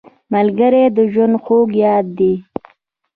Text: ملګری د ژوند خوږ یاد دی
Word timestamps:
ملګری 0.33 0.83
د 0.97 0.97
ژوند 1.13 1.35
خوږ 1.43 1.69
یاد 1.83 2.05
دی 2.17 2.33